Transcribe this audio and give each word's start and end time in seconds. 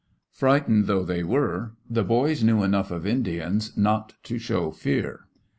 Frightened 0.31 0.87
though 0.87 1.03
they 1.03 1.23
were, 1.23 1.73
the 1.87 2.03
boys 2.03 2.43
knew 2.43 2.63
enough 2.63 2.89
of 2.89 3.05
Indians 3.05 3.77
not 3.77 4.13
to 4.23 4.39
show 4.39 4.71
fear. 4.71 5.27